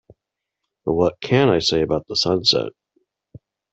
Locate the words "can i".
1.21-1.59